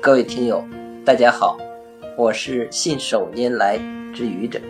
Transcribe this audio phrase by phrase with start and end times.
[0.00, 0.64] 各位听友，
[1.04, 1.58] 大家好，
[2.16, 3.76] 我是信手拈来
[4.14, 4.60] 之愚者。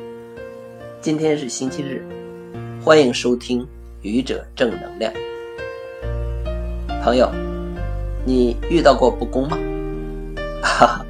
[1.03, 2.03] 今天是星期日，
[2.83, 3.64] 欢迎收听
[4.01, 5.12] 愚者正能量。
[7.03, 7.30] 朋友，
[8.25, 9.59] 你遇到过不公吗？
[10.62, 11.07] 哈哈，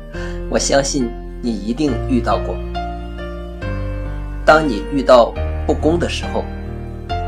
[0.50, 1.08] 我相信
[1.40, 2.56] 你一定遇到过。
[4.44, 5.32] 当你遇到
[5.64, 6.44] 不公的时候，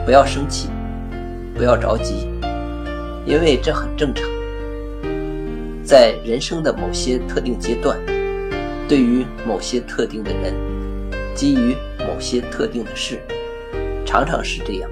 [0.05, 0.69] 不要生气，
[1.55, 2.29] 不要着急，
[3.25, 4.29] 因为这很正常。
[5.91, 7.98] 在人生的某些特定阶段，
[8.89, 10.55] 对于某些特定的人，
[11.35, 13.19] 基于某些特定的事，
[14.07, 14.89] 常常是这样。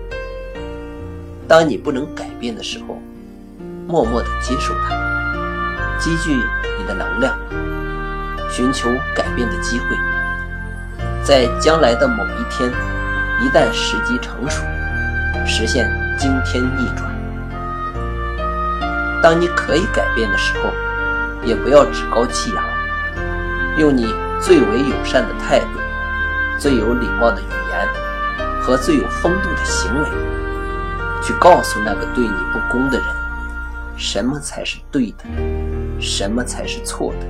[1.47, 3.01] 当你不能改变的时候，
[3.87, 7.33] 默默地接受它，积聚你的能量，
[8.51, 9.97] 寻求改变的机会，
[11.23, 12.69] 在将来的某一天，
[13.41, 14.65] 一旦时机成熟，
[15.47, 17.09] 实现惊天逆转。
[19.23, 20.73] 当你可以改变的时候。
[21.45, 22.65] 也不要趾高气扬，
[23.79, 25.79] 用你最为友善的态度、
[26.59, 27.89] 最有礼貌的语言
[28.63, 30.09] 和最有风度的行为，
[31.23, 33.07] 去告诉那个对你不公的人，
[33.97, 35.25] 什么才是对的，
[36.01, 37.27] 什么才是错的。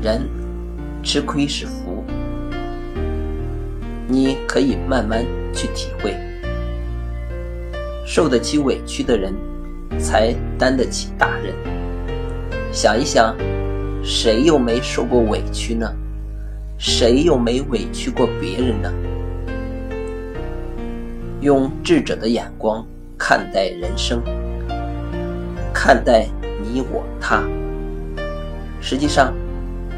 [0.00, 0.28] 人
[1.02, 2.04] 吃亏是福，
[4.06, 6.14] 你可以慢慢去体会。
[8.06, 9.34] 受得起委屈的人，
[9.98, 11.54] 才担得起大任。
[12.74, 13.36] 想一想，
[14.02, 15.88] 谁又没受过委屈呢？
[16.76, 18.92] 谁又没委屈过别人呢？
[21.40, 22.84] 用智者的眼光
[23.16, 24.20] 看待人生，
[25.72, 26.26] 看待
[26.64, 27.44] 你我他。
[28.80, 29.32] 实际上，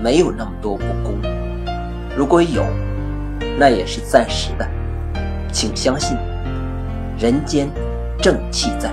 [0.03, 1.15] 没有那么多不公。
[2.15, 2.63] 如果有，
[3.59, 4.69] 那也是暂时的。
[5.51, 6.15] 请相信，
[7.19, 7.71] 人间
[8.21, 8.93] 正气在。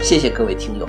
[0.00, 0.88] 谢谢各位听友。